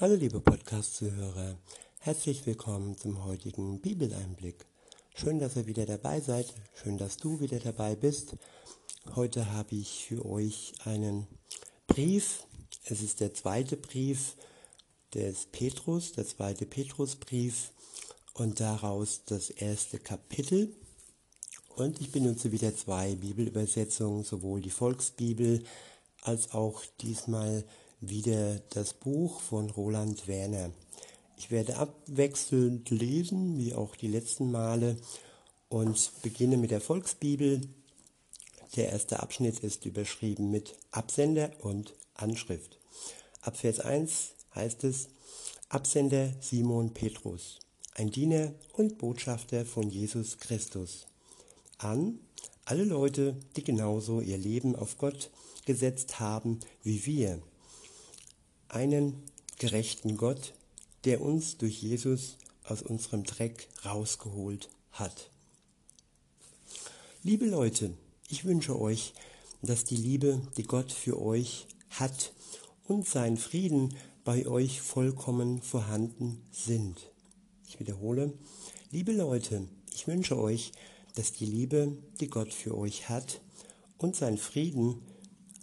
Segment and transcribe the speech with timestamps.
[0.00, 1.58] Hallo liebe Podcast-Zuhörer,
[1.98, 4.64] herzlich willkommen zum heutigen Bibeleinblick.
[5.14, 8.34] Schön, dass ihr wieder dabei seid, schön, dass du wieder dabei bist.
[9.14, 11.26] Heute habe ich für euch einen
[11.86, 12.46] Brief.
[12.86, 14.36] Es ist der zweite Brief
[15.12, 17.72] des Petrus, der zweite Petrusbrief
[18.32, 20.74] und daraus das erste Kapitel.
[21.76, 25.62] Und ich benutze wieder zwei Bibelübersetzungen, sowohl die Volksbibel
[26.22, 27.66] als auch diesmal
[28.00, 30.70] wieder das Buch von Roland Werner.
[31.36, 34.96] Ich werde abwechselnd lesen, wie auch die letzten Male,
[35.68, 37.60] und beginne mit der Volksbibel.
[38.76, 42.78] Der erste Abschnitt ist überschrieben mit Absender und Anschrift.
[43.42, 45.08] Ab Vers 1 heißt es,
[45.68, 47.58] Absender Simon Petrus,
[47.94, 51.06] ein Diener und Botschafter von Jesus Christus.
[51.78, 52.18] An
[52.64, 55.30] alle Leute, die genauso ihr Leben auf Gott
[55.64, 57.40] gesetzt haben wie wir
[58.70, 59.22] einen
[59.58, 60.54] gerechten Gott,
[61.04, 65.30] der uns durch Jesus aus unserem Dreck rausgeholt hat.
[67.22, 67.92] Liebe Leute,
[68.28, 69.12] ich wünsche euch,
[69.62, 72.32] dass die Liebe, die Gott für euch hat
[72.86, 77.10] und sein Frieden bei euch vollkommen vorhanden sind.
[77.66, 78.32] Ich wiederhole,
[78.90, 80.72] liebe Leute, ich wünsche euch,
[81.14, 83.40] dass die Liebe, die Gott für euch hat
[83.98, 85.02] und sein Frieden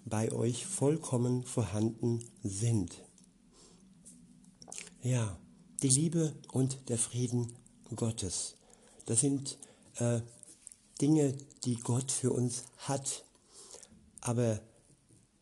[0.09, 3.03] bei euch vollkommen vorhanden sind.
[5.01, 5.37] Ja,
[5.83, 7.53] die Liebe und der Frieden
[7.95, 8.55] Gottes.
[9.05, 9.57] Das sind
[9.95, 10.21] äh,
[11.01, 13.23] Dinge, die Gott für uns hat.
[14.21, 14.59] Aber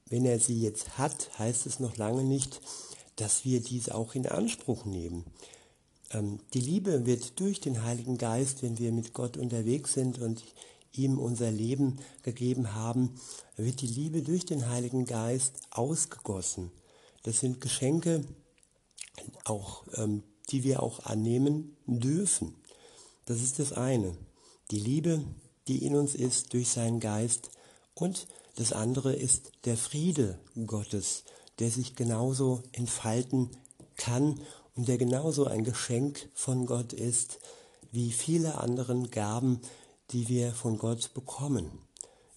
[0.08, 2.62] wenn er sie jetzt hat, heißt es noch lange nicht,
[3.16, 5.26] dass wir diese auch in Anspruch nehmen.
[6.12, 10.44] Ähm, die Liebe wird durch den Heiligen Geist, wenn wir mit Gott unterwegs sind und
[10.98, 13.16] ihm unser Leben gegeben haben,
[13.56, 16.72] wird die Liebe durch den Heiligen Geist ausgegossen.
[17.24, 18.24] Das sind Geschenke,
[19.44, 22.56] auch, ähm, die wir auch annehmen dürfen.
[23.26, 24.16] Das ist das eine.
[24.72, 25.24] Die Liebe,
[25.68, 27.50] die in uns ist durch seinen Geist.
[27.94, 31.24] Und das andere ist der Friede Gottes,
[31.59, 33.50] der sich genauso entfalten
[33.96, 34.40] kann
[34.75, 37.40] und der genauso ein Geschenk von Gott ist,
[37.92, 39.62] wie viele anderen Gaben,
[40.12, 41.80] die wir von Gott bekommen.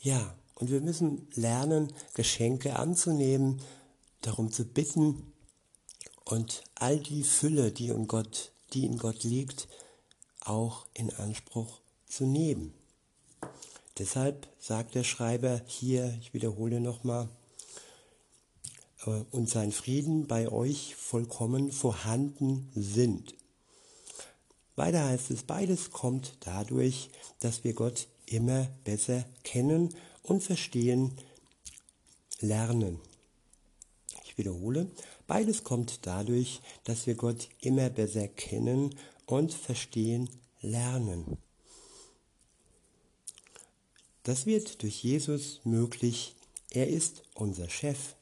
[0.00, 3.60] Ja, und wir müssen lernen, Geschenke anzunehmen,
[4.22, 5.32] darum zu bitten
[6.24, 9.68] und all die Fülle, die in Gott, die in Gott liegt,
[10.40, 12.74] auch in Anspruch zu nehmen.
[13.98, 17.28] Deshalb sagt der Schreiber hier, ich wiederhole nochmal,
[19.06, 23.34] äh, und sein Frieden bei euch vollkommen vorhanden sind.
[24.78, 31.18] Weiter heißt es, beides kommt dadurch, dass wir Gott immer besser kennen und verstehen
[32.38, 33.00] lernen.
[34.24, 34.88] Ich wiederhole,
[35.26, 38.94] beides kommt dadurch, dass wir Gott immer besser kennen
[39.26, 40.30] und verstehen
[40.60, 41.38] lernen.
[44.22, 46.36] Das wird durch Jesus möglich.
[46.70, 48.14] Er ist unser Chef.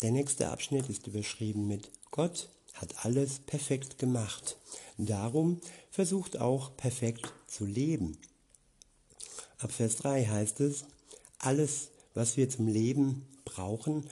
[0.00, 4.56] Der nächste Abschnitt ist überschrieben mit Gott hat alles perfekt gemacht.
[4.98, 5.60] Darum
[5.90, 8.18] versucht auch perfekt zu leben.
[9.58, 10.84] Ab Vers 3 heißt es,
[11.38, 14.08] alles, was wir zum Leben brauchen,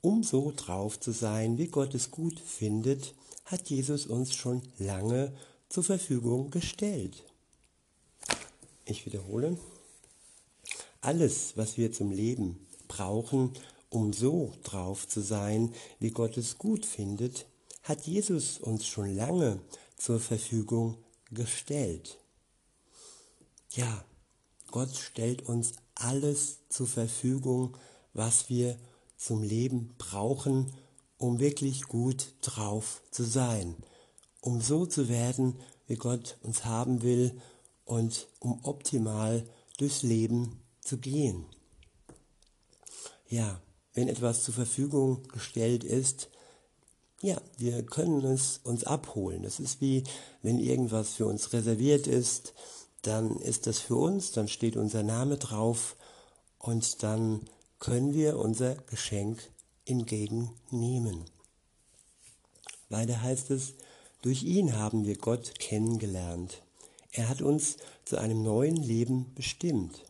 [0.00, 3.14] um so drauf zu sein, wie Gott es gut findet,
[3.44, 5.32] hat Jesus uns schon lange
[5.68, 7.24] zur Verfügung gestellt.
[8.84, 9.56] Ich wiederhole,
[11.00, 13.52] alles, was wir zum Leben brauchen,
[13.92, 17.46] um so drauf zu sein, wie Gott es gut findet,
[17.82, 19.60] hat Jesus uns schon lange
[19.96, 20.96] zur Verfügung
[21.30, 22.18] gestellt.
[23.70, 24.04] Ja,
[24.70, 27.76] Gott stellt uns alles zur Verfügung,
[28.14, 28.78] was wir
[29.18, 30.72] zum Leben brauchen,
[31.18, 33.76] um wirklich gut drauf zu sein,
[34.40, 37.38] um so zu werden, wie Gott uns haben will
[37.84, 41.44] und um optimal durchs Leben zu gehen.
[43.28, 43.60] Ja,
[43.94, 46.28] wenn etwas zur Verfügung gestellt ist,
[47.20, 49.42] ja, wir können es uns abholen.
[49.42, 50.02] Das ist wie,
[50.42, 52.52] wenn irgendwas für uns reserviert ist,
[53.02, 55.96] dann ist das für uns, dann steht unser Name drauf
[56.58, 57.42] und dann
[57.78, 59.50] können wir unser Geschenk
[59.84, 61.24] entgegennehmen.
[62.88, 63.74] Weiter heißt es,
[64.22, 66.62] durch ihn haben wir Gott kennengelernt.
[67.10, 70.04] Er hat uns zu einem neuen Leben bestimmt.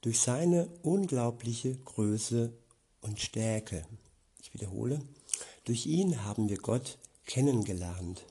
[0.00, 2.52] Durch seine unglaubliche Größe
[3.02, 3.84] und Stärke.
[4.40, 5.00] Ich wiederhole,
[5.64, 8.24] durch ihn haben wir Gott kennengelernt.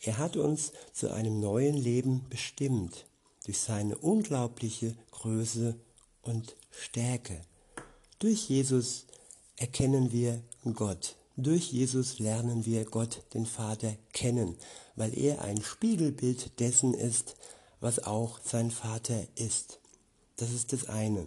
[0.00, 3.06] Er hat uns zu einem neuen Leben bestimmt,
[3.44, 5.76] durch seine unglaubliche Größe
[6.22, 7.40] und Stärke.
[8.18, 9.06] Durch Jesus
[9.56, 10.42] erkennen wir
[10.74, 11.16] Gott.
[11.36, 14.56] Durch Jesus lernen wir Gott, den Vater, kennen,
[14.96, 17.36] weil er ein Spiegelbild dessen ist,
[17.80, 19.80] was auch sein Vater ist.
[20.36, 21.26] Das ist das eine.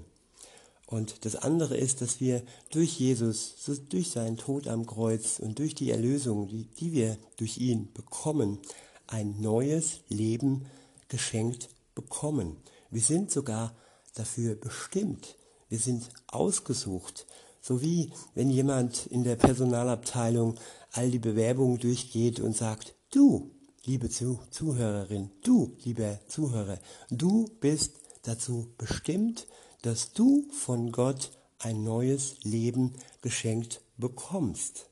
[0.88, 3.56] Und das andere ist, dass wir durch Jesus,
[3.90, 8.60] durch seinen Tod am Kreuz und durch die Erlösung, die, die wir durch ihn bekommen,
[9.08, 10.66] ein neues Leben
[11.08, 12.58] geschenkt bekommen.
[12.92, 13.76] Wir sind sogar
[14.14, 15.38] dafür bestimmt.
[15.70, 17.26] Wir sind ausgesucht.
[17.62, 20.56] So wie wenn jemand in der Personalabteilung
[20.92, 23.52] all die Bewerbungen durchgeht und sagt, du,
[23.86, 26.78] liebe Zuhörerin, du, lieber Zuhörer,
[27.10, 29.48] du bist dazu bestimmt,
[29.86, 31.30] dass du von Gott
[31.60, 34.90] ein neues Leben geschenkt bekommst.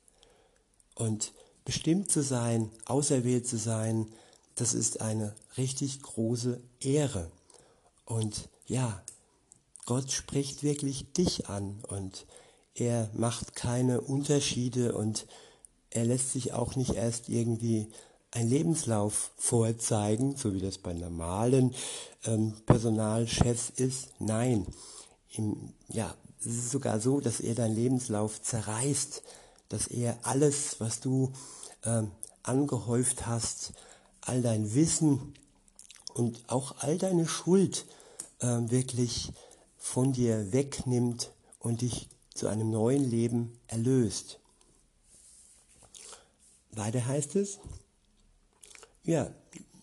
[0.94, 1.34] Und
[1.66, 4.06] bestimmt zu sein, auserwählt zu sein,
[4.54, 7.32] das ist eine richtig große Ehre.
[8.06, 9.04] Und ja,
[9.88, 12.28] Gott spricht wirklich dich an und
[12.76, 15.26] er macht keine Unterschiede und
[15.90, 17.88] er lässt sich auch nicht erst irgendwie
[18.34, 21.74] ein Lebenslauf vorzeigen, so wie das bei normalen
[22.26, 24.10] ähm, Personalchefs ist.
[24.20, 24.66] Nein,
[25.32, 29.22] Im, ja, es ist sogar so, dass er deinen Lebenslauf zerreißt,
[29.70, 31.32] dass er alles, was du
[31.86, 33.74] ähm, angehäuft hast,
[34.22, 35.34] all dein Wissen
[36.14, 37.86] und auch all deine Schuld
[38.40, 39.32] äh, wirklich
[39.78, 44.40] von dir wegnimmt und dich zu einem neuen Leben erlöst.
[46.72, 47.60] Weiter heißt es,
[49.04, 49.32] ja,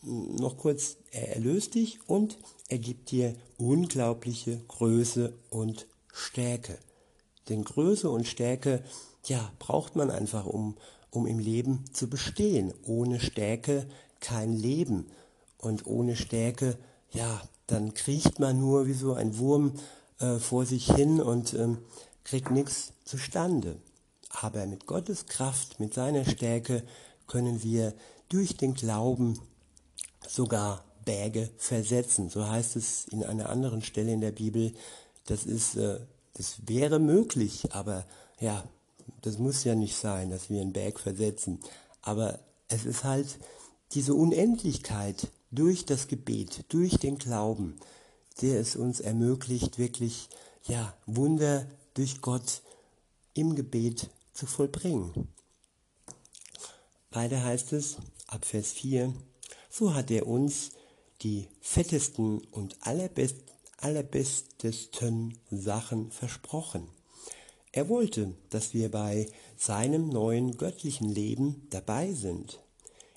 [0.03, 2.39] noch kurz, er erlöst dich und
[2.69, 6.79] er gibt dir unglaubliche Größe und Stärke.
[7.49, 8.83] Denn Größe und Stärke,
[9.27, 10.77] ja, braucht man einfach, um,
[11.11, 12.73] um im Leben zu bestehen.
[12.85, 13.87] Ohne Stärke
[14.21, 15.11] kein Leben.
[15.59, 16.79] Und ohne Stärke,
[17.13, 19.73] ja, dann kriecht man nur wie so ein Wurm
[20.19, 21.79] äh, vor sich hin und ähm,
[22.25, 23.77] kriegt nichts zustande.
[24.31, 26.85] Aber mit Gottes Kraft, mit seiner Stärke
[27.27, 27.95] können wir
[28.31, 29.39] durch den Glauben
[30.27, 32.31] sogar Berge versetzen.
[32.31, 34.73] So heißt es in einer anderen Stelle in der Bibel.
[35.27, 36.01] Das ist, äh,
[36.35, 38.07] das wäre möglich, aber
[38.41, 38.65] ja,
[39.23, 41.59] das muss ja nicht sein, dass wir einen Berg versetzen.
[42.03, 42.39] Aber
[42.69, 43.39] es ist halt
[43.93, 47.77] diese Unendlichkeit durch das Gebet, durch den Glauben,
[48.41, 50.29] der es uns ermöglicht, wirklich
[50.65, 52.63] ja Wunder durch Gott
[53.35, 55.29] im Gebet zu vollbringen.
[57.11, 57.97] Weiter heißt es,
[58.31, 59.13] ab Vers 4,
[59.69, 60.71] so hat er uns
[61.23, 63.37] die fettesten und allerbest,
[63.79, 66.89] allerbestesten Sachen versprochen.
[67.73, 72.61] Er wollte, dass wir bei seinem neuen göttlichen Leben dabei sind,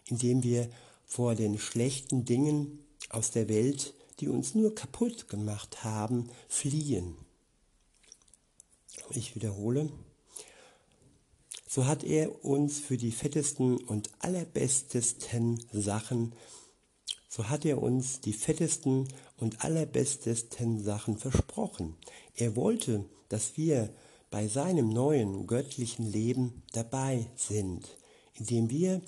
[0.06, 0.70] indem wir
[1.06, 2.80] vor den schlechten Dingen
[3.10, 7.16] aus der Welt, die uns nur kaputt gemacht haben, fliehen.
[9.10, 9.92] Ich wiederhole,
[11.74, 16.36] so hat er uns für die fettesten und allerbestesten Sachen,
[17.28, 21.96] so hat er uns die fettesten und allerbestesten Sachen versprochen.
[22.36, 23.90] Er wollte, dass wir
[24.30, 27.98] bei seinem neuen göttlichen Leben dabei sind,
[28.36, 29.02] indem wir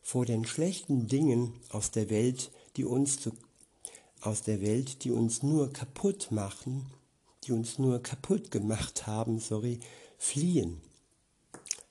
[0.00, 3.32] vor den schlechten Dingen aus der Welt, die uns zu,
[4.20, 6.86] aus der Welt, die uns nur kaputt machen,
[7.42, 9.80] die uns nur kaputt gemacht haben, sorry,
[10.18, 10.80] fliehen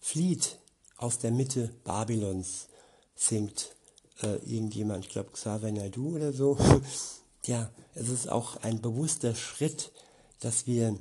[0.01, 0.57] flieht
[0.97, 2.67] aus der Mitte Babylons,
[3.15, 3.75] singt
[4.21, 6.57] äh, irgendjemand, ich glaube Xavier Naidu oder so.
[7.45, 9.91] ja, es ist auch ein bewusster Schritt,
[10.39, 10.97] dass wir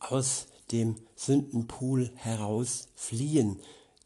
[0.00, 3.60] aus dem Sündenpool heraus fliehen,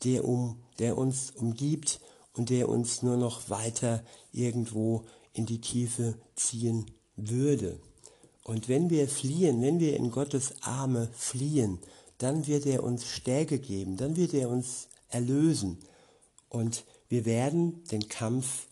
[0.04, 2.00] der, um, der uns umgibt
[2.34, 6.86] und der uns nur noch weiter irgendwo in die Tiefe ziehen
[7.16, 7.80] würde.
[8.44, 11.78] Und wenn wir fliehen, wenn wir in Gottes Arme fliehen,
[12.18, 15.78] dann wird er uns Stärke geben, dann wird er uns erlösen
[16.48, 18.66] und wir werden den Kampf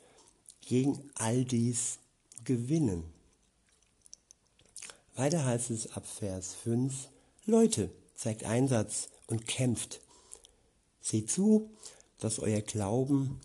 [0.61, 1.99] gegen all dies
[2.45, 3.05] gewinnen.
[5.15, 7.09] Weiter heißt es ab Vers 5,
[7.47, 10.01] Leute, zeigt Einsatz und kämpft.
[11.01, 11.71] Seht zu,
[12.19, 13.41] dass euer Glauben,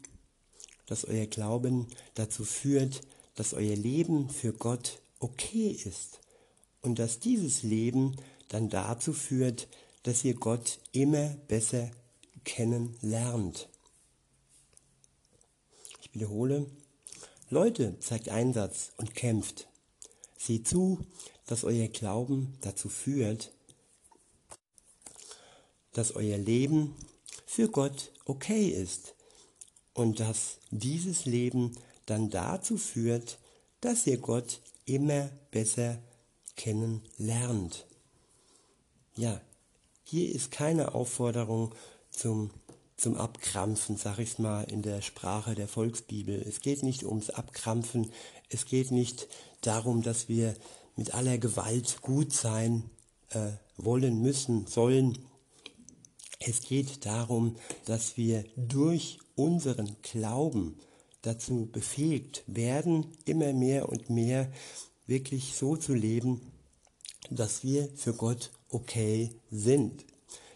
[0.88, 3.02] dass euer Glauben dazu führt,
[3.36, 6.20] dass euer Leben für Gott okay ist
[6.82, 8.18] und dass dieses Leben
[8.50, 9.68] dann dazu führt,
[10.04, 11.92] dass ihr Gott immer besser
[12.44, 13.70] kennenlernt.
[16.02, 16.68] Ich wiederhole,
[17.50, 19.68] Leute, zeigt Einsatz und kämpft.
[20.38, 21.06] Seht zu,
[21.46, 23.52] dass euer Glauben dazu führt,
[25.94, 26.96] dass euer Leben
[27.46, 29.16] für Gott okay ist
[29.94, 33.38] und dass dieses Leben dann dazu führt,
[33.82, 36.02] dass ihr Gott immer besser
[36.56, 37.86] kennenlernt.
[39.16, 39.42] Ja,
[40.12, 41.74] hier ist keine Aufforderung
[42.10, 42.52] zum,
[42.98, 46.36] zum Abkrampfen, sag ich's mal in der Sprache der Volksbibel.
[46.46, 48.12] Es geht nicht ums Abkrampfen,
[48.50, 49.30] es geht nicht
[49.62, 50.54] darum, dass wir
[50.98, 52.90] mit aller Gewalt gut sein
[53.30, 55.18] äh, wollen, müssen, sollen.
[56.40, 60.78] Es geht darum, dass wir durch unseren Glauben
[61.22, 64.52] dazu befähigt werden, immer mehr und mehr
[65.08, 66.42] wirklich so zu leben,
[67.30, 70.06] dass wir für Gott okay sind,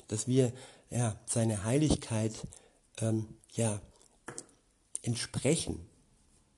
[0.08, 0.52] dass wir
[0.90, 2.34] ja, seine Heiligkeit
[3.00, 3.80] ähm, ja,
[5.02, 5.80] entsprechen.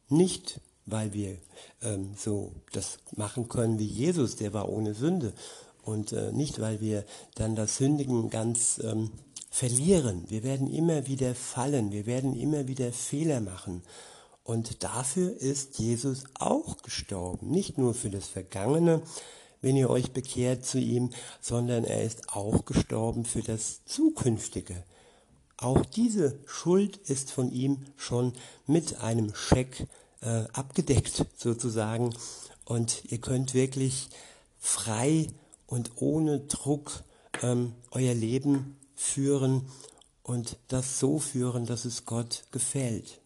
[0.09, 1.37] Nicht, weil wir
[1.81, 5.33] ähm, so das machen können wie Jesus, der war ohne Sünde.
[5.83, 9.11] Und äh, nicht, weil wir dann das Sündigen ganz ähm,
[9.49, 10.25] verlieren.
[10.29, 13.83] Wir werden immer wieder fallen, wir werden immer wieder Fehler machen.
[14.43, 17.49] Und dafür ist Jesus auch gestorben.
[17.49, 19.01] Nicht nur für das Vergangene,
[19.61, 21.11] wenn ihr euch bekehrt zu ihm,
[21.41, 24.83] sondern er ist auch gestorben für das Zukünftige.
[25.57, 28.33] Auch diese Schuld ist von ihm schon
[28.67, 29.87] mit einem Scheck
[30.21, 32.15] äh, abgedeckt sozusagen.
[32.65, 34.09] Und ihr könnt wirklich
[34.59, 35.27] frei
[35.65, 37.03] und ohne Druck
[37.41, 39.67] ähm, euer Leben führen
[40.21, 43.21] und das so führen, dass es Gott gefällt.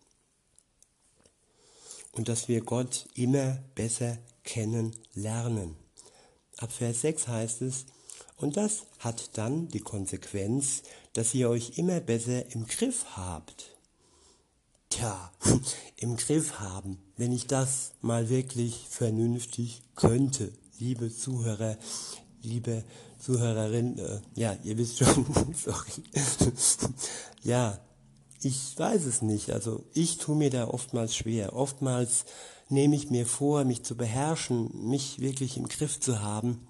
[2.14, 5.81] Und dass wir Gott immer besser kennenlernen.
[6.62, 7.86] Ab Vers 6 heißt es,
[8.38, 13.76] und das hat dann die Konsequenz, dass ihr euch immer besser im Griff habt.
[14.90, 15.32] Tja,
[15.96, 21.78] im Griff haben, wenn ich das mal wirklich vernünftig könnte, liebe Zuhörer,
[22.44, 22.84] liebe
[23.20, 25.26] Zuhörerin, äh, ja, ihr wisst schon,
[25.56, 26.04] sorry.
[27.44, 27.80] ja,
[28.40, 29.52] ich weiß es nicht.
[29.52, 31.56] Also ich tue mir da oftmals schwer.
[31.56, 32.26] Oftmals
[32.72, 36.68] nehme ich mir vor, mich zu beherrschen, mich wirklich im Griff zu haben.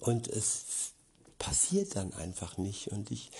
[0.00, 0.92] Und es
[1.38, 2.88] passiert dann einfach nicht.
[2.88, 3.30] Und ich,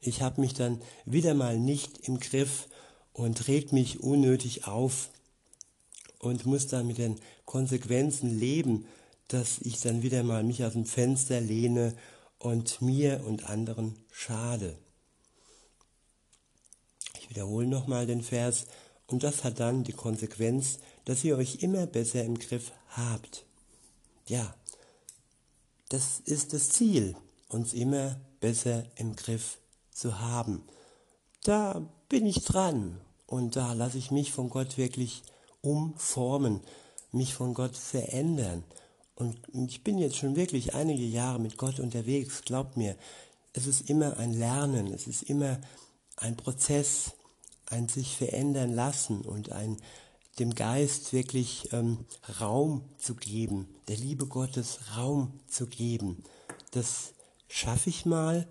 [0.00, 2.68] ich habe mich dann wieder mal nicht im Griff
[3.12, 5.10] und reg mich unnötig auf
[6.18, 8.86] und muss dann mit den Konsequenzen leben,
[9.28, 11.94] dass ich dann wieder mal mich aus dem Fenster lehne
[12.38, 14.76] und mir und anderen schade.
[17.20, 18.66] Ich wiederhole nochmal den Vers,
[19.08, 23.46] und das hat dann die Konsequenz, dass ihr euch immer besser im Griff habt.
[24.26, 24.54] Ja,
[25.88, 27.16] das ist das Ziel,
[27.48, 29.58] uns immer besser im Griff
[29.92, 30.62] zu haben.
[31.44, 35.22] Da bin ich dran und da lasse ich mich von Gott wirklich
[35.62, 36.60] umformen,
[37.12, 38.64] mich von Gott verändern.
[39.14, 42.42] Und ich bin jetzt schon wirklich einige Jahre mit Gott unterwegs.
[42.42, 42.96] Glaubt mir,
[43.52, 45.58] es ist immer ein Lernen, es ist immer
[46.16, 47.12] ein Prozess,
[47.66, 49.78] ein sich verändern lassen und ein
[50.38, 52.04] dem Geist wirklich ähm,
[52.40, 56.22] Raum zu geben, der Liebe Gottes Raum zu geben.
[56.72, 57.14] Das
[57.48, 58.46] schaffe ich mal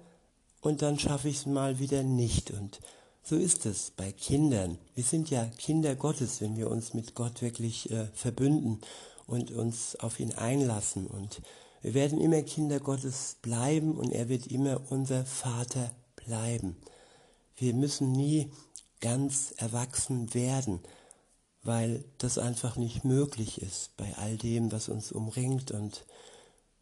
[0.62, 2.52] und dann schaffe ich es mal wieder nicht.
[2.52, 2.80] Und
[3.22, 4.78] so ist es bei Kindern.
[4.96, 8.82] Wir sind ja Kinder Gottes, wenn wir uns mit Gott wirklich äh, verbünden
[9.28, 11.08] und uns auf ihn einlassen.
[11.08, 11.42] Und
[11.82, 16.78] wir werden immer Kinder Gottes bleiben und er wird immer unser Vater bleiben.
[17.58, 18.52] Wir müssen nie
[19.02, 20.80] ganz erwachsen werden,
[21.66, 25.72] weil das einfach nicht möglich ist bei all dem, was uns umringt.
[25.72, 26.06] Und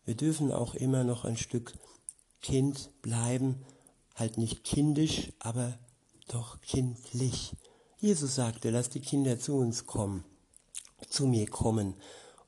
[0.05, 1.73] wir dürfen auch immer noch ein Stück
[2.41, 3.63] Kind bleiben,
[4.15, 5.79] halt nicht kindisch, aber
[6.27, 7.53] doch kindlich.
[7.99, 10.25] Jesus sagte, lasst die Kinder zu uns kommen,
[11.09, 11.95] zu mir kommen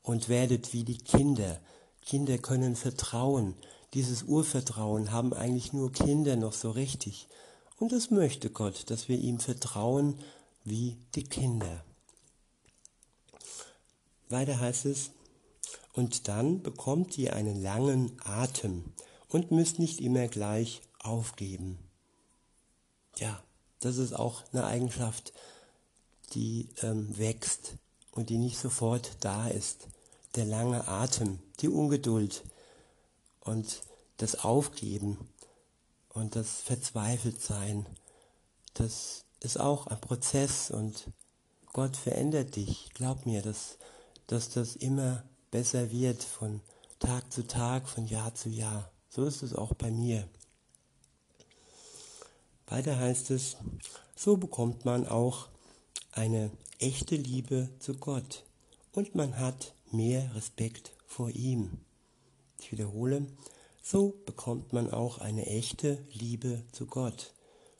[0.02, 1.58] und werdet wie die Kinder.
[2.02, 3.54] Kinder können vertrauen.
[3.94, 7.28] Dieses Urvertrauen haben eigentlich nur Kinder noch so richtig.
[7.78, 10.18] Und das möchte Gott, dass wir ihm vertrauen
[10.64, 11.82] wie die Kinder.
[14.28, 15.10] Weiter heißt es,
[15.92, 18.84] und dann bekommt ihr einen langen Atem
[19.28, 21.78] und müsst nicht immer gleich aufgeben.
[23.16, 23.42] Ja,
[23.80, 25.32] das ist auch eine Eigenschaft,
[26.32, 27.76] die ähm, wächst
[28.10, 29.88] und die nicht sofort da ist.
[30.34, 32.44] Der lange Atem, die Ungeduld
[33.40, 33.80] und
[34.18, 35.18] das Aufgeben
[36.10, 37.86] und das Verzweifeltsein,
[38.74, 41.10] das ist auch ein Prozess und
[41.72, 42.90] Gott verändert dich.
[42.94, 43.78] Glaub mir, dass
[44.26, 46.60] dass das immer besser wird von
[46.98, 48.90] Tag zu Tag, von Jahr zu Jahr.
[49.08, 50.28] So ist es auch bei mir.
[52.66, 53.56] Weiter heißt es,
[54.16, 55.48] so bekommt man auch
[56.12, 58.44] eine echte Liebe zu Gott
[58.92, 61.78] und man hat mehr Respekt vor ihm.
[62.58, 63.26] Ich wiederhole,
[63.82, 67.32] so bekommt man auch eine echte Liebe zu Gott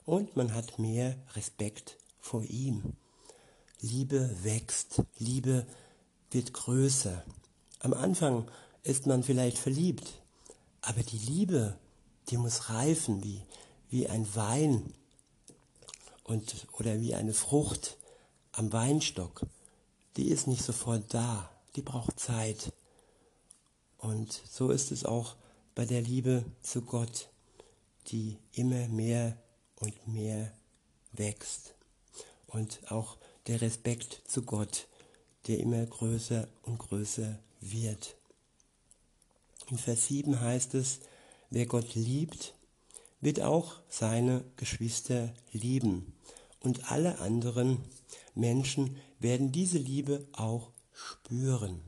[0.04, 2.92] und man hat mehr Respekt vor ihm.
[3.80, 5.85] Liebe wächst, Liebe wächst
[6.30, 7.22] wird größer.
[7.80, 8.50] Am Anfang
[8.82, 10.20] ist man vielleicht verliebt,
[10.80, 11.78] aber die Liebe,
[12.28, 13.42] die muss reifen wie,
[13.90, 14.94] wie ein Wein
[16.24, 17.96] und, oder wie eine Frucht
[18.52, 19.42] am Weinstock.
[20.16, 22.72] Die ist nicht sofort da, die braucht Zeit.
[23.98, 25.36] Und so ist es auch
[25.74, 27.28] bei der Liebe zu Gott,
[28.08, 29.36] die immer mehr
[29.76, 30.52] und mehr
[31.12, 31.74] wächst.
[32.46, 34.86] Und auch der Respekt zu Gott,
[35.46, 38.16] der immer größer und größer wird.
[39.68, 41.00] In Vers 7 heißt es,
[41.50, 42.54] wer Gott liebt,
[43.20, 46.14] wird auch seine Geschwister lieben.
[46.60, 47.84] Und alle anderen
[48.34, 51.80] Menschen werden diese Liebe auch spüren.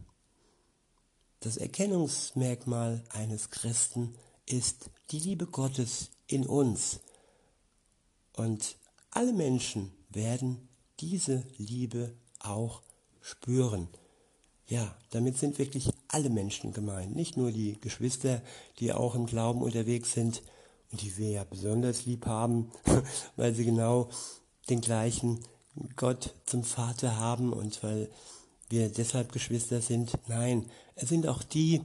[1.41, 4.15] Das Erkennungsmerkmal eines Christen
[4.47, 7.01] ist die Liebe Gottes in uns.
[8.33, 8.77] Und
[9.11, 10.69] alle Menschen werden
[11.01, 12.83] diese Liebe auch
[13.29, 13.89] spüren.
[14.67, 18.43] Ja, damit sind wirklich alle Menschen gemeint, nicht nur die Geschwister,
[18.79, 20.43] die auch im Glauben unterwegs sind
[20.91, 22.71] und die wir ja besonders lieb haben,
[23.37, 24.09] weil sie genau
[24.69, 25.41] den gleichen
[25.97, 28.11] Gott zum Vater haben und weil
[28.69, 30.13] wir deshalb Geschwister sind.
[30.27, 31.83] Nein, es sind auch die,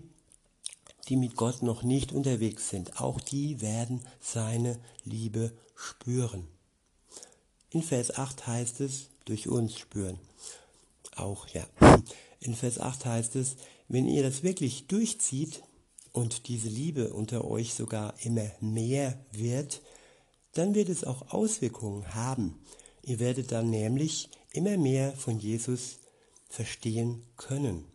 [1.07, 2.99] die mit Gott noch nicht unterwegs sind.
[2.99, 6.47] Auch die werden seine Liebe spüren.
[7.69, 10.19] In Vers 8 heißt es, durch uns spüren.
[11.15, 11.65] Auch, ja.
[12.39, 13.55] In Vers 8 heißt es,
[13.87, 15.63] wenn ihr das wirklich durchzieht
[16.11, 19.81] und diese Liebe unter euch sogar immer mehr wird,
[20.53, 22.59] dann wird es auch Auswirkungen haben.
[23.01, 25.99] Ihr werdet dann nämlich immer mehr von Jesus
[26.47, 27.85] verstehen können.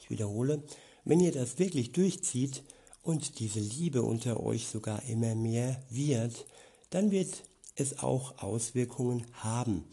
[0.00, 0.62] Ich wiederhole,
[1.04, 2.62] wenn ihr das wirklich durchzieht
[3.02, 6.46] und diese Liebe unter euch sogar immer mehr wird,
[6.90, 7.42] dann wird
[7.74, 9.84] es auch Auswirkungen haben.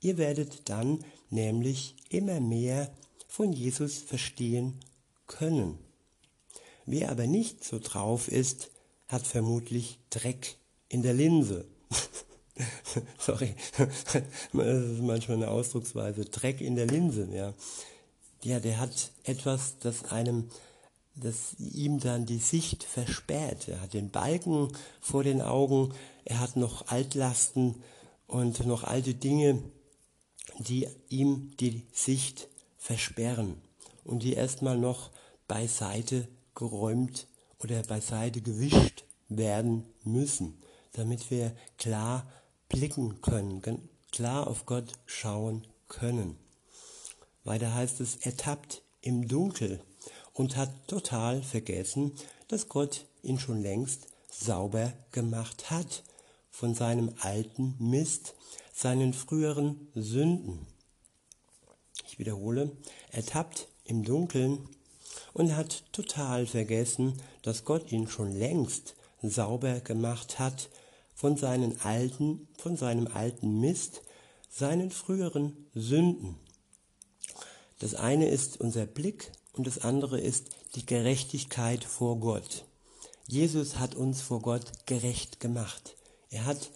[0.00, 2.92] Ihr werdet dann nämlich immer mehr
[3.26, 4.78] von Jesus verstehen
[5.26, 5.78] können.
[6.84, 8.70] Wer aber nicht so drauf ist,
[9.08, 10.56] hat vermutlich Dreck
[10.88, 11.64] in der Linse.
[13.18, 14.14] Sorry, das
[14.54, 16.26] ist manchmal eine Ausdrucksweise.
[16.26, 17.54] Dreck in der Linse, ja.
[18.42, 20.50] Ja, der hat etwas, das einem,
[21.14, 23.68] das ihm dann die Sicht versperrt.
[23.68, 24.68] Er hat den Balken
[25.00, 27.82] vor den Augen, er hat noch Altlasten
[28.26, 29.62] und noch alte Dinge,
[30.62, 32.48] die ihm die Sicht
[32.78, 33.56] versperren
[34.04, 35.10] und die erstmal noch
[35.48, 37.26] beiseite geräumt
[37.58, 40.60] oder beiseite gewischt werden müssen,
[40.92, 42.26] damit wir klar
[42.68, 43.62] blicken können,
[44.10, 46.36] klar auf Gott schauen können.
[47.44, 49.80] Weiter heißt es, er tappt im Dunkel
[50.32, 52.12] und hat total vergessen,
[52.48, 56.04] dass Gott ihn schon längst sauber gemacht hat
[56.50, 58.34] von seinem alten Mist,
[58.82, 60.66] seinen früheren Sünden.
[62.08, 62.72] Ich wiederhole,
[63.12, 64.68] er tappt im Dunkeln
[65.32, 70.68] und hat total vergessen, dass Gott ihn schon längst sauber gemacht hat
[71.14, 74.02] von seinen alten, von seinem alten Mist,
[74.50, 76.34] seinen früheren Sünden.
[77.78, 82.64] Das eine ist unser Blick und das andere ist die Gerechtigkeit vor Gott.
[83.28, 85.96] Jesus hat uns vor Gott gerecht gemacht.
[86.30, 86.72] Er hat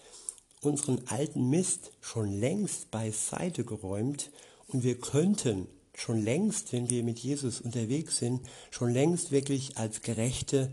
[0.67, 4.31] unseren alten Mist schon längst beiseite geräumt
[4.67, 10.01] und wir könnten schon längst, wenn wir mit Jesus unterwegs sind, schon längst wirklich als
[10.01, 10.71] Gerechte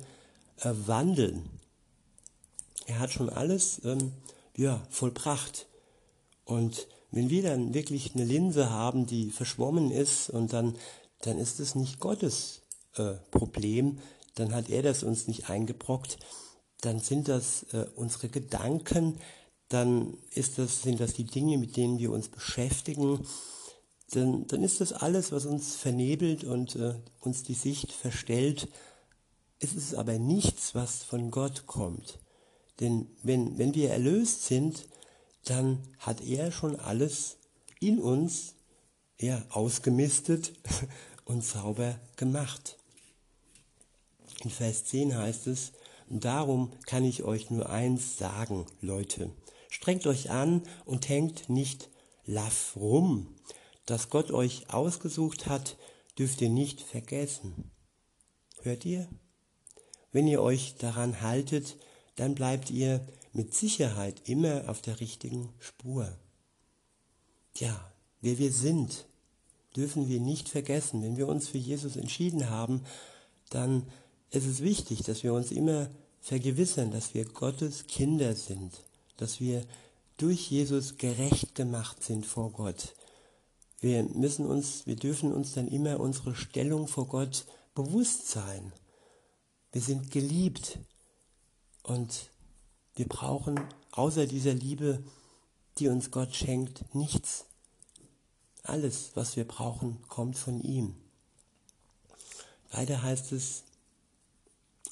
[0.60, 1.48] äh, wandeln.
[2.86, 4.12] Er hat schon alles ähm,
[4.56, 5.66] ja, vollbracht.
[6.44, 10.76] Und wenn wir dann wirklich eine Linse haben, die verschwommen ist und dann,
[11.22, 12.62] dann ist es nicht Gottes
[12.96, 13.98] äh, Problem,
[14.34, 16.18] dann hat er das uns nicht eingebrockt,
[16.80, 19.18] dann sind das äh, unsere Gedanken,
[19.68, 23.26] dann das, sind das die Dinge, mit denen wir uns beschäftigen,
[24.10, 28.68] dann, dann ist das alles, was uns vernebelt und äh, uns die Sicht verstellt.
[29.60, 32.18] Es ist aber nichts, was von Gott kommt.
[32.80, 34.86] Denn wenn, wenn wir erlöst sind,
[35.44, 37.36] dann hat er schon alles
[37.80, 38.54] in uns
[39.20, 40.52] ja, ausgemistet
[41.24, 42.78] und sauber gemacht.
[44.42, 45.72] In Vers 10 heißt es,
[46.08, 49.30] darum kann ich euch nur eins sagen, Leute.
[49.74, 51.90] Strengt euch an und hängt nicht
[52.26, 53.34] laff rum.
[53.86, 55.76] Dass Gott euch ausgesucht hat,
[56.16, 57.72] dürft ihr nicht vergessen.
[58.62, 59.08] Hört ihr?
[60.12, 61.76] Wenn ihr euch daran haltet,
[62.14, 66.16] dann bleibt ihr mit Sicherheit immer auf der richtigen Spur.
[67.54, 69.08] Tja, wer wir sind,
[69.74, 71.02] dürfen wir nicht vergessen.
[71.02, 72.84] Wenn wir uns für Jesus entschieden haben,
[73.50, 73.90] dann
[74.30, 78.83] ist es wichtig, dass wir uns immer vergewissern, dass wir Gottes Kinder sind,
[79.16, 79.64] dass wir
[80.16, 82.94] durch Jesus gerecht gemacht sind vor Gott.
[83.80, 88.72] Wir müssen uns, wir dürfen uns dann immer unsere Stellung vor Gott bewusst sein.
[89.72, 90.78] Wir sind geliebt
[91.84, 92.30] Und
[92.94, 93.60] wir brauchen
[93.92, 95.04] außer dieser Liebe,
[95.78, 97.44] die uns Gott schenkt, nichts.
[98.62, 100.96] Alles, was wir brauchen, kommt von ihm.
[102.70, 103.64] Weiter heißt es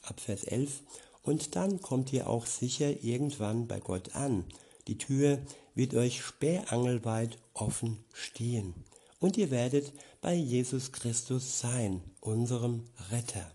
[0.02, 0.82] ab Vers 11,
[1.22, 4.44] und dann kommt ihr auch sicher irgendwann bei Gott an.
[4.88, 5.38] Die Tür
[5.74, 8.74] wird euch sperrangelweit offen stehen.
[9.20, 13.50] Und ihr werdet bei Jesus Christus sein, unserem Retter.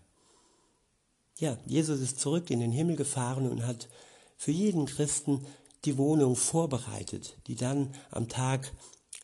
[1.38, 3.88] Ja, Jesus ist zurück in den Himmel gefahren und hat
[4.36, 5.46] für jeden Christen
[5.84, 8.72] die Wohnung vorbereitet, die dann am Tag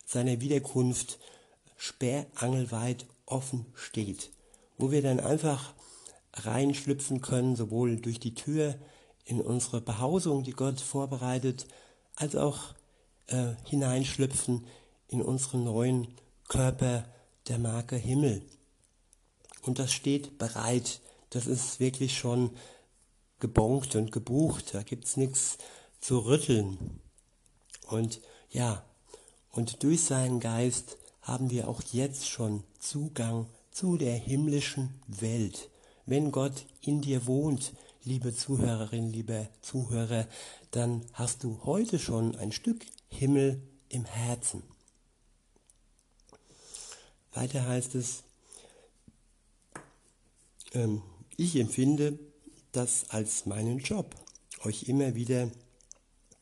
[0.07, 1.19] seiner Wiederkunft
[1.77, 4.31] sperrangelweit offen steht,
[4.79, 5.75] wo wir dann einfach
[6.35, 8.77] reinschlüpfen können, sowohl durch die Tür
[9.25, 11.67] in unsere Behausung, die Gott vorbereitet,
[12.17, 12.75] als auch
[13.29, 14.67] äh, hineinschlüpfen
[15.09, 16.09] in unseren neuen
[16.49, 17.05] Körper
[17.49, 18.43] der Marke Himmel.
[19.63, 21.01] Und das steht bereit.
[21.31, 22.51] Das ist wirklich schon
[23.41, 24.75] gebonkt und gebucht.
[24.75, 25.59] Da gibt es nichts
[26.01, 27.01] zu rütteln.
[27.89, 28.21] Und
[28.51, 28.85] ja,
[29.51, 35.71] und durch seinen Geist haben wir auch jetzt schon Zugang zu der himmlischen Welt.
[36.07, 40.27] Wenn Gott in dir wohnt, liebe Zuhörerin, liebe Zuhörer,
[40.71, 44.63] dann hast du heute schon ein Stück Himmel im Herzen.
[47.33, 48.23] Weiter heißt es,
[50.73, 51.03] ähm,
[51.37, 52.19] ich empfinde
[52.73, 54.15] das als meinen Job,
[54.63, 55.51] euch immer wieder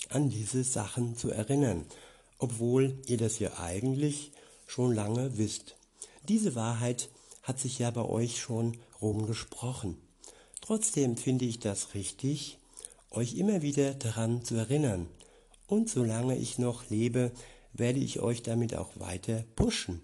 [0.09, 1.87] an diese Sachen zu erinnern,
[2.39, 4.33] obwohl ihr das ja eigentlich
[4.67, 5.77] schon lange wisst.
[6.29, 7.09] Diese Wahrheit
[7.43, 9.99] hat sich ja bei euch schon rumgesprochen.
[10.61, 12.59] Trotzdem finde ich das richtig,
[13.11, 15.09] euch immer wieder daran zu erinnern.
[15.67, 17.33] Und solange ich noch lebe,
[17.73, 20.03] werde ich euch damit auch weiter pushen.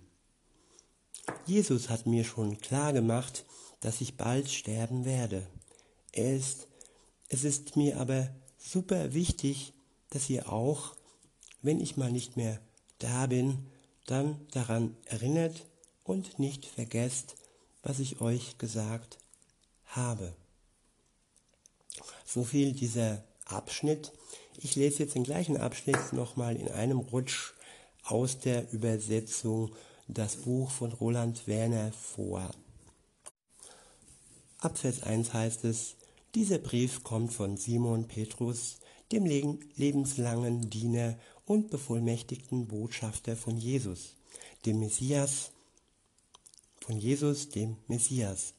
[1.46, 3.44] Jesus hat mir schon klar gemacht,
[3.80, 5.46] dass ich bald sterben werde.
[6.12, 6.66] Er ist,
[7.28, 9.72] es ist mir aber super wichtig,
[10.11, 10.94] dass ihr auch,
[11.62, 12.61] wenn ich mal nicht mehr
[12.98, 13.66] da bin,
[14.06, 15.66] dann daran erinnert
[16.02, 17.37] und nicht vergesst,
[17.88, 19.18] was ich euch gesagt
[19.87, 20.35] habe.
[22.27, 24.12] So viel dieser Abschnitt.
[24.59, 27.55] Ich lese jetzt den gleichen Abschnitt nochmal in einem Rutsch
[28.05, 29.74] aus der Übersetzung
[30.07, 32.51] das Buch von Roland Werner vor.
[34.59, 35.96] Ab Vers 1 heißt es,
[36.35, 38.81] dieser Brief kommt von Simon Petrus,
[39.12, 44.16] dem lebenslangen Diener und bevollmächtigten Botschafter von Jesus,
[44.66, 45.53] dem Messias,
[46.88, 48.55] von Jesus, dem Messias.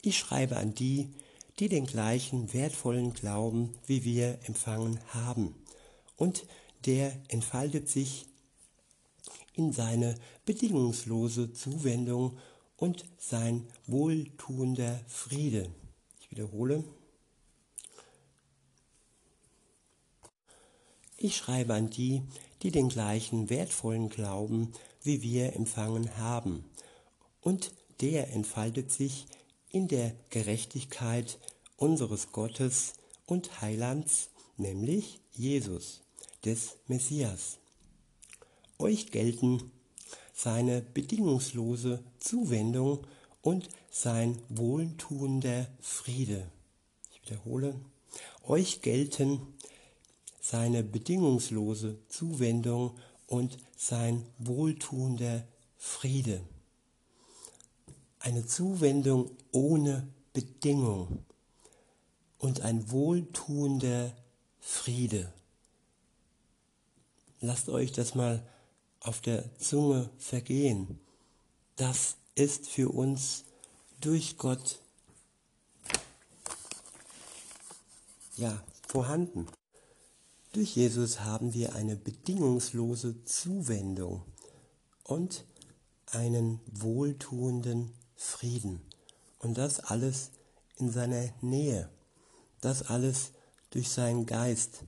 [0.00, 1.10] Ich schreibe an die,
[1.58, 5.54] die den gleichen wertvollen Glauben wie wir empfangen haben.
[6.16, 6.46] Und
[6.86, 8.24] der entfaltet sich
[9.52, 10.14] in seine
[10.46, 12.38] bedingungslose Zuwendung
[12.78, 15.68] und sein wohltuender Friede.
[16.22, 16.82] Ich wiederhole.
[21.18, 22.22] Ich schreibe an die,
[22.62, 26.64] die den gleichen wertvollen Glauben wie wir empfangen haben
[27.46, 29.26] und der entfaltet sich
[29.70, 31.38] in der Gerechtigkeit
[31.76, 36.02] unseres Gottes und Heilands, nämlich Jesus,
[36.44, 37.58] des Messias.
[38.80, 39.70] Euch gelten
[40.34, 43.06] seine bedingungslose Zuwendung
[43.42, 46.50] und sein wohltuender Friede.
[47.12, 47.76] Ich wiederhole,
[48.42, 49.40] euch gelten
[50.40, 56.40] seine bedingungslose Zuwendung und sein wohltuender Friede
[58.26, 61.24] eine Zuwendung ohne Bedingung
[62.38, 64.16] und ein wohltuender
[64.58, 65.32] Friede.
[67.40, 68.44] Lasst euch das mal
[68.98, 70.98] auf der Zunge vergehen.
[71.76, 73.44] Das ist für uns
[74.00, 74.80] durch Gott
[78.36, 79.46] ja vorhanden.
[80.50, 84.24] Durch Jesus haben wir eine bedingungslose Zuwendung
[85.04, 85.44] und
[86.10, 88.80] einen wohltuenden Frieden.
[89.38, 90.30] Und das alles
[90.76, 91.88] in seiner Nähe.
[92.60, 93.32] Das alles
[93.70, 94.84] durch seinen Geist.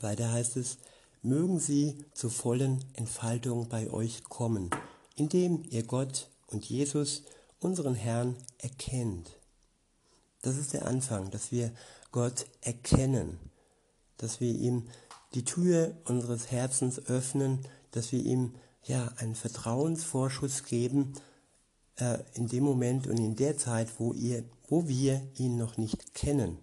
[0.00, 0.78] Weiter heißt es,
[1.22, 4.70] mögen sie zur vollen Entfaltung bei euch kommen,
[5.16, 7.22] indem ihr Gott und Jesus,
[7.60, 9.30] unseren Herrn, erkennt.
[10.42, 11.72] Das ist der Anfang, dass wir
[12.12, 13.38] Gott erkennen,
[14.18, 14.88] dass wir ihm
[15.32, 21.14] die Tür unseres Herzens öffnen, dass wir ihm ja einen Vertrauensvorschuss geben
[21.96, 26.14] äh, in dem Moment und in der Zeit, wo, ihr, wo wir ihn noch nicht
[26.14, 26.58] kennen.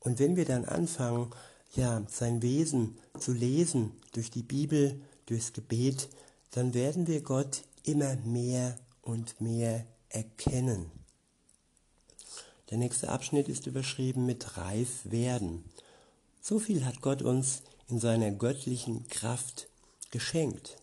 [0.00, 1.30] Und wenn wir dann anfangen,
[1.74, 6.08] ja, sein Wesen zu lesen durch die Bibel, durchs Gebet,
[6.52, 10.90] dann werden wir Gott immer mehr und mehr erkennen.
[12.70, 15.64] Der nächste Abschnitt ist überschrieben mit reif werden.
[16.40, 19.68] So viel hat Gott uns in seiner göttlichen Kraft
[20.10, 20.77] geschenkt.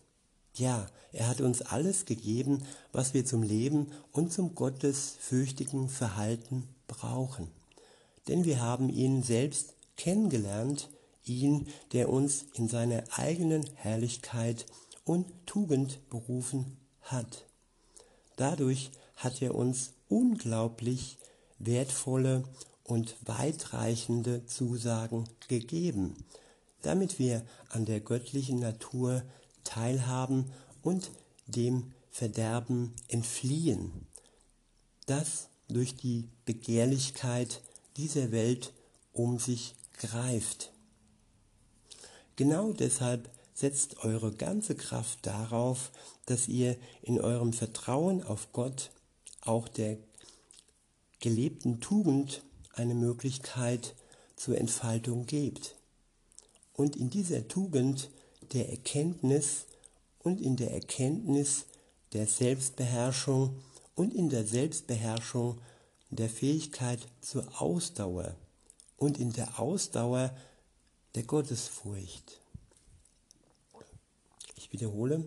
[0.55, 2.63] Ja, er hat uns alles gegeben,
[2.93, 7.49] was wir zum Leben und zum gottesfürchtigen Verhalten brauchen.
[8.27, 10.89] Denn wir haben ihn selbst kennengelernt,
[11.25, 14.65] ihn, der uns in seiner eigenen Herrlichkeit
[15.03, 17.45] und Tugend berufen hat.
[18.37, 21.17] Dadurch hat er uns unglaublich
[21.59, 22.43] wertvolle
[22.83, 26.15] und weitreichende Zusagen gegeben,
[26.81, 29.23] damit wir an der göttlichen Natur
[29.65, 30.51] teilhaben
[30.81, 31.11] und
[31.47, 34.07] dem Verderben entfliehen,
[35.05, 37.61] das durch die Begehrlichkeit
[37.97, 38.71] dieser Welt
[39.11, 40.71] um sich greift.
[42.37, 45.91] Genau deshalb setzt eure ganze Kraft darauf,
[46.25, 48.91] dass ihr in eurem Vertrauen auf Gott
[49.41, 49.97] auch der
[51.19, 53.95] gelebten Tugend eine Möglichkeit
[54.35, 55.75] zur Entfaltung gebt.
[56.73, 58.09] Und in dieser Tugend
[58.53, 59.65] der Erkenntnis
[60.19, 61.65] und in der Erkenntnis
[62.13, 63.61] der Selbstbeherrschung
[63.95, 65.59] und in der Selbstbeherrschung
[66.09, 68.35] der Fähigkeit zur Ausdauer
[68.97, 70.35] und in der Ausdauer
[71.15, 72.39] der Gottesfurcht.
[74.55, 75.25] Ich wiederhole,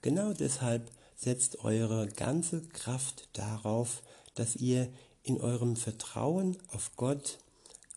[0.00, 4.02] genau deshalb setzt eure ganze Kraft darauf,
[4.34, 4.88] dass ihr
[5.22, 7.38] in eurem Vertrauen auf Gott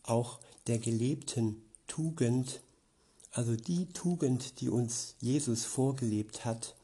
[0.04, 2.60] auch der gelebten Tugend,
[3.36, 6.74] also die Tugend, die uns Jesus vorgelebt hat,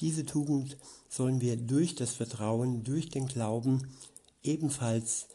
[0.00, 0.76] diese Tugend
[1.08, 3.94] sollen wir durch das Vertrauen, durch den Glauben
[4.42, 5.28] ebenfalls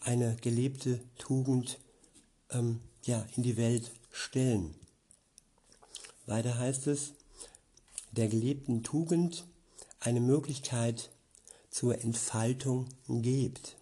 [0.00, 1.78] eine gelebte Tugend
[2.50, 4.74] ähm, ja, in die Welt stellen.
[6.26, 7.12] Weiter heißt es,
[8.10, 9.46] der gelebten Tugend
[10.00, 11.10] eine Möglichkeit
[11.70, 13.76] zur Entfaltung gibt.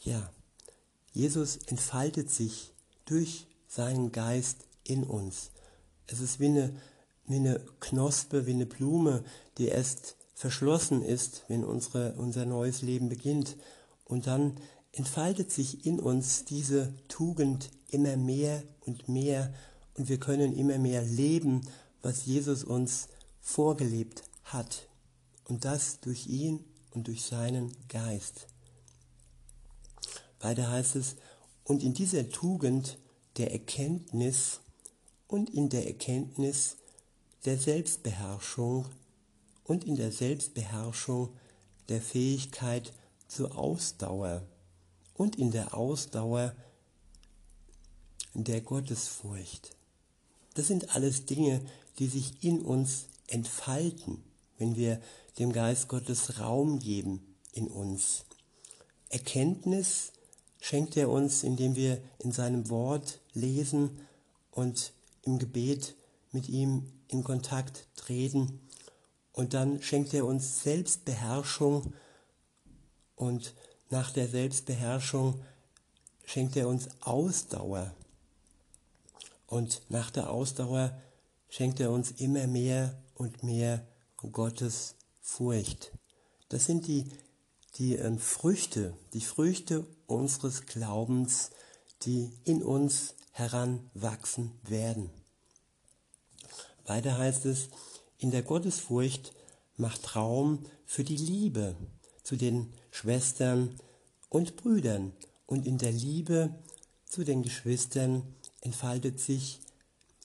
[0.00, 0.32] Ja,
[1.12, 2.72] Jesus entfaltet sich
[3.04, 5.50] durch seinen Geist in uns.
[6.06, 6.76] Es ist wie eine,
[7.26, 9.24] wie eine Knospe, wie eine Blume,
[9.58, 13.56] die erst verschlossen ist, wenn unsere, unser neues Leben beginnt.
[14.04, 14.56] Und dann
[14.92, 19.52] entfaltet sich in uns diese Tugend immer mehr und mehr
[19.94, 21.62] und wir können immer mehr leben,
[22.02, 23.08] was Jesus uns
[23.40, 24.88] vorgelebt hat.
[25.44, 28.46] Und das durch ihn und durch seinen Geist.
[30.40, 31.16] Weiter heißt es,
[31.64, 32.98] und in dieser Tugend
[33.38, 34.60] der Erkenntnis
[35.28, 36.76] und in der Erkenntnis
[37.44, 38.86] der Selbstbeherrschung
[39.64, 41.30] und in der Selbstbeherrschung
[41.88, 42.92] der Fähigkeit
[43.28, 44.42] zur Ausdauer
[45.14, 46.54] und in der Ausdauer
[48.34, 49.74] der Gottesfurcht.
[50.54, 51.60] Das sind alles Dinge,
[51.98, 54.22] die sich in uns entfalten,
[54.58, 55.00] wenn wir
[55.38, 58.24] dem Geist Gottes Raum geben in uns.
[59.08, 60.12] Erkenntnis
[60.60, 64.00] schenkt er uns, indem wir in seinem Wort lesen
[64.50, 64.92] und
[65.26, 65.94] im Gebet
[66.32, 68.60] mit ihm in Kontakt treten.
[69.32, 71.92] Und dann schenkt er uns Selbstbeherrschung
[73.16, 73.54] und
[73.90, 75.42] nach der Selbstbeherrschung
[76.24, 77.94] schenkt er uns Ausdauer.
[79.46, 81.00] Und nach der Ausdauer
[81.48, 83.86] schenkt er uns immer mehr und mehr
[84.32, 85.92] Gottes Furcht.
[86.48, 87.04] Das sind die,
[87.76, 91.50] die ähm, Früchte, die Früchte unseres Glaubens,
[92.02, 95.10] die in uns heranwachsen werden.
[96.86, 97.68] Weiter heißt es,
[98.18, 99.32] in der Gottesfurcht
[99.76, 101.76] macht Raum für die Liebe
[102.22, 103.78] zu den Schwestern
[104.28, 105.12] und Brüdern
[105.46, 106.54] und in der Liebe
[107.04, 108.22] zu den Geschwistern
[108.60, 109.60] entfaltet sich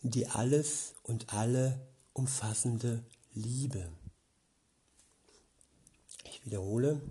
[0.01, 1.79] die alles und alle
[2.13, 3.91] umfassende Liebe.
[6.25, 7.01] Ich wiederhole,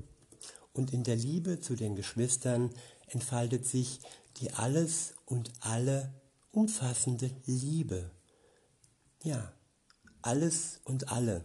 [0.72, 2.70] und in der Liebe zu den Geschwistern
[3.06, 4.00] entfaltet sich
[4.38, 6.12] die alles und alle
[6.52, 8.10] umfassende Liebe.
[9.22, 9.52] Ja,
[10.22, 11.44] alles und alle.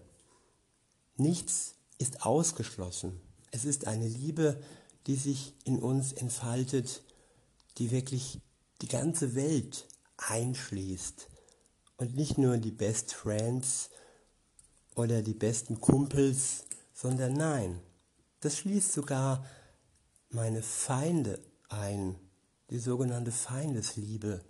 [1.18, 3.20] Nichts ist ausgeschlossen.
[3.52, 4.62] Es ist eine Liebe,
[5.08, 7.04] die sich in uns entfaltet,
[7.78, 8.40] die wirklich
[8.82, 11.28] die ganze Welt einschließt
[11.98, 13.90] und nicht nur die Best Friends
[14.96, 17.82] oder die besten Kumpels, sondern nein,
[18.40, 19.46] das schließt sogar
[20.30, 22.16] meine Feinde ein,
[22.70, 24.44] die sogenannte Feindesliebe.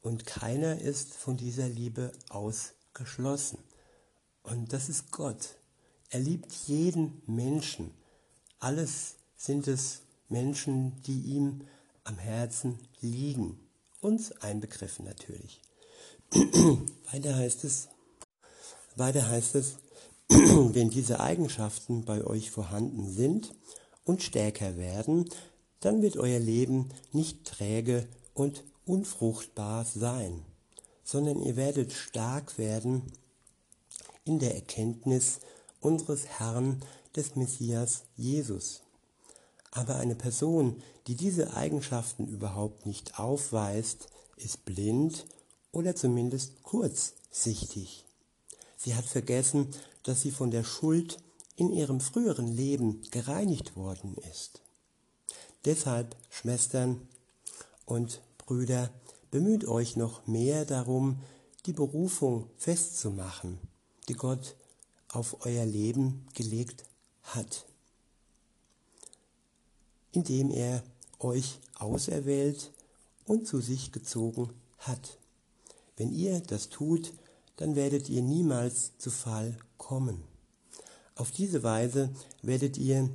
[0.00, 3.58] Und keiner ist von dieser Liebe ausgeschlossen.
[4.42, 5.56] Und das ist Gott.
[6.10, 7.92] Er liebt jeden Menschen.
[8.60, 11.62] Alles sind es Menschen, die ihm
[12.04, 13.60] am Herzen liegen.
[14.00, 15.60] Uns einbegriffen natürlich.
[17.12, 17.88] weiter heißt es,
[18.96, 19.76] weiter heißt es,
[20.28, 23.54] wenn diese Eigenschaften bei euch vorhanden sind
[24.04, 25.28] und stärker werden,
[25.80, 30.44] dann wird euer Leben nicht träge und unfruchtbar sein,
[31.04, 33.02] sondern ihr werdet stark werden
[34.24, 35.40] in der Erkenntnis
[35.80, 36.82] unseres Herrn
[37.14, 38.82] des Messias Jesus.
[39.70, 45.26] Aber eine Person, die diese Eigenschaften überhaupt nicht aufweist, ist blind
[45.72, 48.04] oder zumindest kurzsichtig.
[48.76, 49.68] Sie hat vergessen,
[50.02, 51.18] dass sie von der Schuld
[51.56, 54.62] in ihrem früheren Leben gereinigt worden ist.
[55.64, 57.08] Deshalb, Schwestern
[57.84, 58.90] und Brüder,
[59.30, 61.20] bemüht euch noch mehr darum,
[61.66, 63.58] die Berufung festzumachen,
[64.08, 64.56] die Gott
[65.10, 66.86] auf euer Leben gelegt
[67.24, 67.66] hat,
[70.12, 70.82] indem er
[71.18, 72.72] euch auserwählt
[73.26, 75.18] und zu sich gezogen hat.
[75.98, 77.12] Wenn ihr das tut,
[77.56, 80.24] dann werdet ihr niemals zu Fall kommen.
[81.16, 82.08] Auf diese Weise
[82.40, 83.10] werdet ihr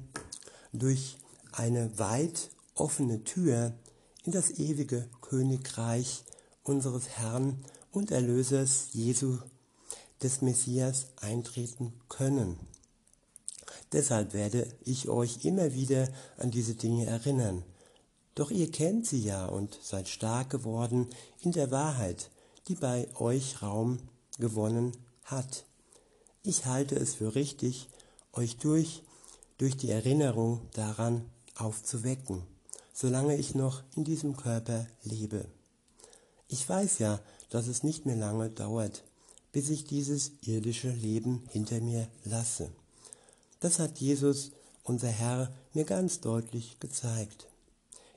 [0.74, 1.18] durch
[1.54, 3.74] eine weit offene Tür
[4.24, 6.24] in das ewige Königreich
[6.64, 9.38] unseres Herrn und Erlösers Jesu
[10.22, 12.58] des Messias eintreten können.
[13.92, 16.08] Deshalb werde ich euch immer wieder
[16.38, 17.64] an diese Dinge erinnern.
[18.36, 21.08] Doch ihr kennt sie ja und seid stark geworden
[21.42, 22.32] in der Wahrheit,
[22.68, 24.00] die bei euch Raum
[24.40, 24.94] gewonnen
[25.26, 25.66] hat.
[26.42, 27.90] Ich halte es für richtig,
[28.32, 29.04] euch durch,
[29.58, 32.42] durch die Erinnerung daran aufzuwecken,
[32.94, 35.46] solange ich noch in diesem Körper lebe.
[36.48, 39.04] Ich weiß ja, dass es nicht mehr lange dauert,
[39.52, 42.72] bis ich dieses irdische Leben hinter mir lasse.
[43.60, 44.52] Das hat Jesus,
[44.84, 47.48] unser Herr, mir ganz deutlich gezeigt.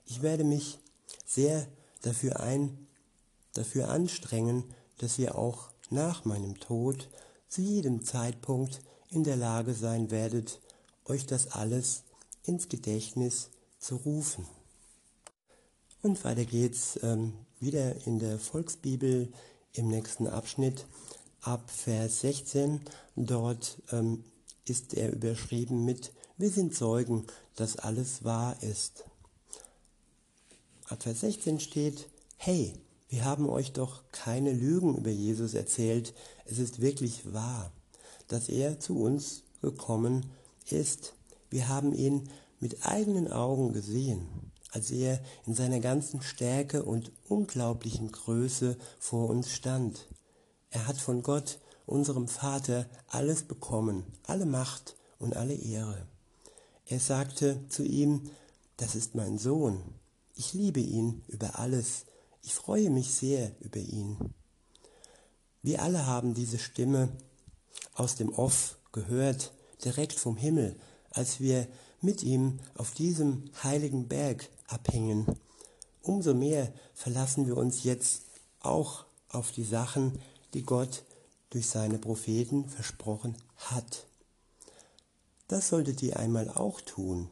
[0.04, 0.78] Ich werde mich
[1.24, 1.66] sehr
[2.02, 2.86] dafür ein,
[3.54, 4.64] dafür anstrengen,
[4.98, 7.08] dass ihr auch nach meinem Tod
[7.48, 10.60] zu jedem Zeitpunkt in der Lage sein werdet,
[11.04, 12.02] euch das alles
[12.42, 14.46] ins Gedächtnis zu rufen.
[16.06, 19.28] Und weiter geht's ähm, wieder in der Volksbibel
[19.72, 20.86] im nächsten Abschnitt
[21.40, 22.80] ab Vers 16.
[23.16, 24.22] Dort ähm,
[24.66, 29.02] ist er überschrieben mit Wir sind Zeugen, dass alles wahr ist.
[30.84, 32.74] Ab Vers 16 steht, Hey,
[33.08, 36.14] wir haben euch doch keine Lügen über Jesus erzählt.
[36.44, 37.72] Es ist wirklich wahr,
[38.28, 40.26] dass er zu uns gekommen
[40.70, 41.14] ist.
[41.50, 44.45] Wir haben ihn mit eigenen Augen gesehen,
[44.76, 50.06] als er in seiner ganzen Stärke und unglaublichen Größe vor uns stand.
[50.68, 56.06] Er hat von Gott, unserem Vater, alles bekommen, alle Macht und alle Ehre.
[56.84, 58.28] Er sagte zu ihm,
[58.76, 59.80] das ist mein Sohn,
[60.34, 62.04] ich liebe ihn über alles,
[62.42, 64.34] ich freue mich sehr über ihn.
[65.62, 67.08] Wir alle haben diese Stimme
[67.94, 70.76] aus dem Off gehört, direkt vom Himmel,
[71.12, 71.66] als wir
[72.02, 75.26] mit ihm auf diesem heiligen Berg abhängen.
[76.02, 78.22] Umso mehr verlassen wir uns jetzt
[78.60, 80.18] auch auf die Sachen,
[80.54, 81.04] die Gott
[81.50, 84.06] durch seine Propheten versprochen hat.
[85.48, 87.28] Das solltet ihr einmal auch tun.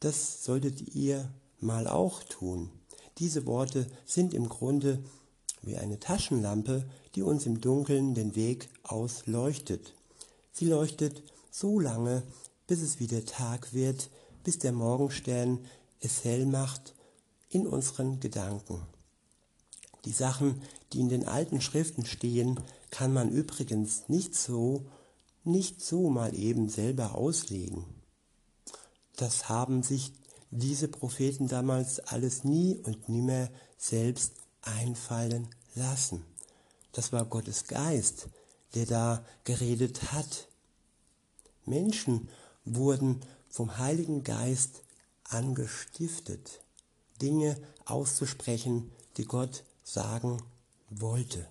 [0.00, 2.70] Das solltet ihr mal auch tun.
[3.18, 5.02] Diese Worte sind im Grunde
[5.62, 9.94] wie eine Taschenlampe, die uns im Dunkeln den Weg ausleuchtet.
[10.52, 12.22] Sie leuchtet so lange,
[12.66, 14.10] bis es wieder Tag wird,
[14.44, 15.60] bis der Morgenstern
[16.00, 16.94] es hell macht
[17.48, 18.86] in unseren Gedanken.
[20.04, 22.58] Die Sachen, die in den alten Schriften stehen,
[22.90, 24.86] kann man übrigens nicht so,
[25.44, 27.84] nicht so mal eben selber auslegen.
[29.16, 30.12] Das haben sich
[30.50, 36.24] diese Propheten damals alles nie und nimmer selbst einfallen lassen.
[36.92, 38.28] Das war Gottes Geist,
[38.74, 40.48] der da geredet hat.
[41.64, 42.28] Menschen
[42.64, 43.20] wurden
[43.52, 44.82] vom Heiligen Geist
[45.24, 46.62] angestiftet,
[47.20, 50.42] Dinge auszusprechen, die Gott sagen
[50.88, 51.46] wollte.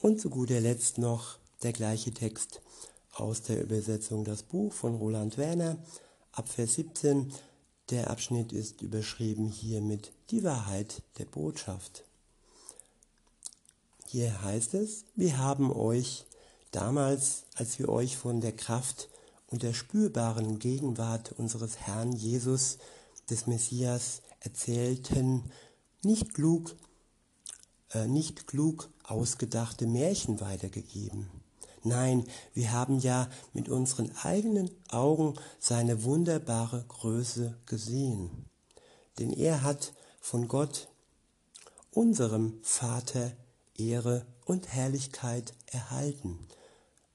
[0.00, 2.60] Und zu guter Letzt noch der gleiche Text
[3.12, 5.78] aus der Übersetzung Das Buch von Roland Werner
[6.32, 7.32] ab Vers 17.
[7.90, 12.02] Der Abschnitt ist überschrieben hier mit Die Wahrheit der Botschaft.
[14.08, 16.24] Hier heißt es, wir haben euch
[16.72, 19.08] damals, als wir euch von der Kraft
[19.46, 22.78] und der spürbaren Gegenwart unseres Herrn Jesus,
[23.30, 25.44] des Messias, erzählten,
[26.02, 26.74] nicht klug,
[27.90, 31.30] äh, nicht klug ausgedachte Märchen weitergegeben
[31.84, 38.46] Nein, wir haben ja mit unseren eigenen Augen seine wunderbare Größe gesehen.
[39.18, 40.88] Denn er hat von Gott,
[41.90, 43.32] unserem Vater,
[43.76, 46.38] Ehre und Herrlichkeit erhalten,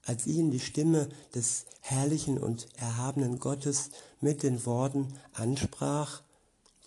[0.07, 3.91] als ihn die Stimme des herrlichen und erhabenen Gottes
[4.21, 6.23] mit den Worten ansprach,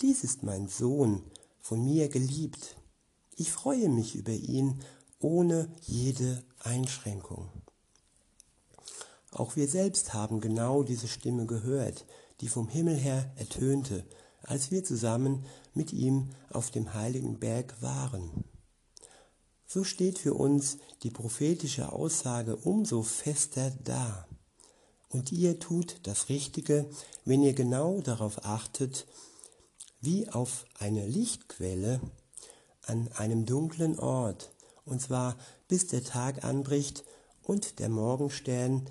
[0.01, 1.23] Dies ist mein Sohn,
[1.61, 2.77] von mir geliebt.
[3.37, 4.81] Ich freue mich über ihn
[5.21, 7.51] ohne jede Einschränkung.
[9.31, 12.07] Auch wir selbst haben genau diese Stimme gehört,
[12.41, 14.07] die vom Himmel her ertönte,
[14.43, 15.45] als wir zusammen
[15.75, 18.45] mit ihm auf dem heiligen Berg waren.
[19.73, 24.27] So steht für uns die prophetische Aussage umso fester da.
[25.09, 26.91] Und ihr tut das Richtige,
[27.25, 29.07] wenn ihr genau darauf achtet,
[30.01, 32.01] wie auf eine Lichtquelle
[32.83, 34.51] an einem dunklen Ort,
[34.85, 37.05] und zwar bis der Tag anbricht
[37.45, 38.89] und der Morgenstern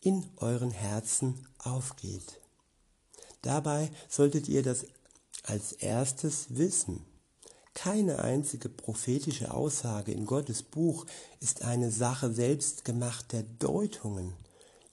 [0.00, 2.40] in euren Herzen aufgeht.
[3.42, 4.86] Dabei solltet ihr das
[5.42, 7.04] als erstes wissen.
[7.74, 11.06] Keine einzige prophetische Aussage in Gottes Buch
[11.40, 14.34] ist eine Sache selbstgemachter Deutungen,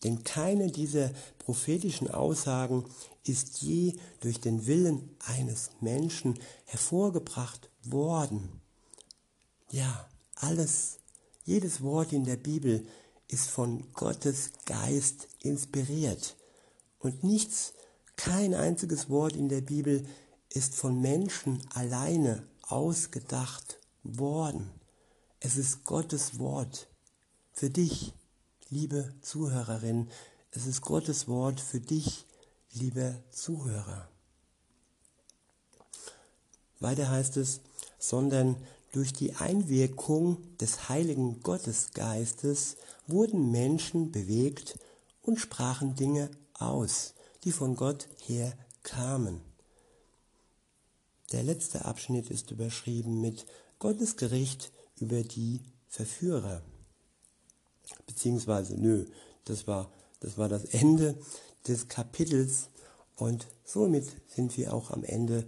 [0.04, 2.86] denn keine dieser prophetischen Aussagen
[3.26, 8.62] ist je durch den Willen eines Menschen hervorgebracht worden.
[9.72, 11.00] Ja, alles,
[11.44, 12.86] jedes Wort in der Bibel
[13.28, 16.38] ist von Gottes Geist inspiriert
[16.98, 17.74] und nichts,
[18.16, 20.06] kein einziges Wort in der Bibel
[20.50, 24.70] ist von Menschen alleine ausgedacht worden.
[25.40, 26.88] Es ist Gottes Wort
[27.52, 28.14] für dich,
[28.70, 30.10] liebe Zuhörerin.
[30.52, 32.26] Es ist Gottes Wort für dich,
[32.74, 34.08] lieber Zuhörer.
[36.80, 37.62] Weiter heißt es,
[37.98, 38.56] sondern
[38.92, 44.80] durch die Einwirkung des heiligen Gottesgeistes wurden Menschen bewegt
[45.22, 47.14] und sprachen Dinge aus,
[47.44, 48.54] die von Gott her
[48.84, 49.49] kamen.
[51.32, 53.46] Der letzte Abschnitt ist überschrieben mit
[53.78, 56.64] Gottes Gericht über die Verführer.
[58.08, 59.06] Beziehungsweise, nö,
[59.46, 61.20] das war, das war das Ende
[61.68, 62.70] des Kapitels
[63.16, 65.48] und somit sind wir auch am Ende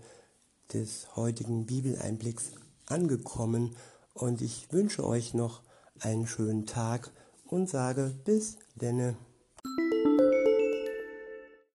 [0.74, 2.52] des heutigen Bibeleinblicks
[2.86, 3.76] angekommen
[4.14, 5.62] und ich wünsche euch noch
[6.00, 7.12] einen schönen Tag
[7.46, 9.16] und sage bis denne.